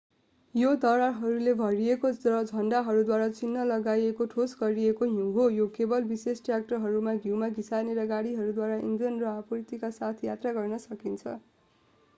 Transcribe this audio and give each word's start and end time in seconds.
यो 0.55 0.69
दरारहरूले 0.83 1.51
भरिएको 1.57 2.09
र 2.27 2.39
झण्डाद्वारा 2.45 3.27
चिह्न 3.33 3.65
लगाइएको 3.67 4.27
ठोस 4.33 4.55
गरिएको 4.63 5.09
हिउँ 5.11 5.27
हो 5.37 5.45
यो 5.59 5.67
केवल 5.77 6.09
विशेष 6.09 6.41
ट्रयाक्टरहरू 6.43 7.05
हिउँमा 7.21 7.51
घिसार्ने 7.55 8.09
गाडीहरूद्वारा 8.09 8.83
इन्धन 8.83 9.25
र 9.25 9.33
आपूर्तिका 9.37 9.95
साथ 9.97 10.25
यात्रा 10.25 10.59
गर्न 10.61 10.85
सकिन्छ 10.85 11.39